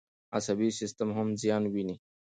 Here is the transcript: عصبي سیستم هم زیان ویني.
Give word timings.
عصبي 0.37 0.69
سیستم 0.79 1.09
هم 1.17 1.27
زیان 1.41 1.63
ویني. 1.73 1.95